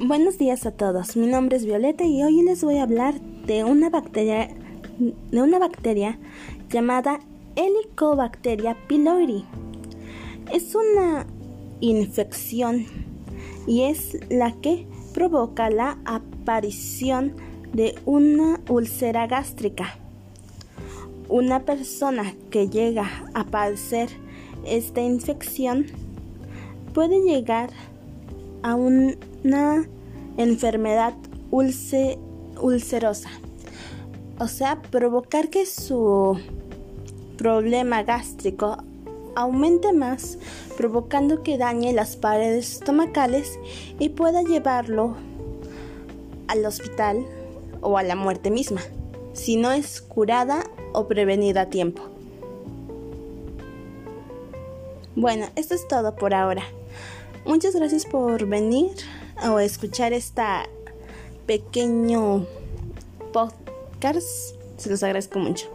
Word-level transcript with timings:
Buenos 0.00 0.38
días 0.38 0.66
a 0.66 0.72
todos. 0.72 1.16
Mi 1.16 1.28
nombre 1.28 1.56
es 1.56 1.64
Violeta 1.64 2.04
y 2.04 2.20
hoy 2.24 2.42
les 2.42 2.64
voy 2.64 2.78
a 2.78 2.82
hablar 2.82 3.20
de 3.46 3.62
una 3.62 3.90
bacteria 3.90 4.48
de 4.98 5.40
una 5.40 5.60
bacteria 5.60 6.18
llamada 6.68 7.20
Helicobacteria 7.54 8.76
pylori. 8.88 9.44
Es 10.52 10.74
una 10.74 11.26
infección 11.80 12.86
y 13.68 13.82
es 13.82 14.18
la 14.30 14.50
que 14.60 14.84
provoca 15.14 15.70
la 15.70 15.96
aparición 16.04 17.36
de 17.72 17.94
una 18.04 18.60
úlcera 18.68 19.28
gástrica. 19.28 19.96
Una 21.28 21.60
persona 21.60 22.34
que 22.50 22.68
llega 22.68 23.30
a 23.32 23.44
padecer 23.44 24.08
esta 24.66 25.00
infección 25.00 25.86
puede 26.92 27.20
llegar 27.22 27.70
a 28.64 28.74
una 29.44 29.86
enfermedad 30.36 31.14
ulcerosa, 31.50 33.30
o 34.38 34.48
sea, 34.48 34.82
provocar 34.82 35.50
que 35.50 35.66
su 35.66 36.40
problema 37.36 38.02
gástrico 38.02 38.78
aumente 39.36 39.92
más, 39.92 40.38
provocando 40.76 41.42
que 41.42 41.58
dañe 41.58 41.92
las 41.92 42.16
paredes 42.16 42.72
estomacales 42.74 43.58
y 43.98 44.08
pueda 44.10 44.42
llevarlo 44.42 45.16
al 46.48 46.64
hospital 46.64 47.24
o 47.80 47.98
a 47.98 48.02
la 48.02 48.16
muerte 48.16 48.50
misma, 48.50 48.80
si 49.32 49.56
no 49.56 49.72
es 49.72 50.00
curada 50.00 50.64
o 50.92 51.06
prevenida 51.06 51.62
a 51.62 51.70
tiempo. 51.70 52.02
Bueno, 55.16 55.46
esto 55.54 55.74
es 55.74 55.86
todo 55.86 56.16
por 56.16 56.34
ahora. 56.34 56.64
Muchas 57.44 57.74
gracias 57.74 58.06
por 58.06 58.46
venir 58.46 58.92
o 59.46 59.58
escuchar 59.58 60.12
esta 60.12 60.66
pequeño 61.46 62.46
podcast. 63.32 64.56
Se 64.78 64.88
los 64.88 65.02
agradezco 65.02 65.38
mucho. 65.38 65.66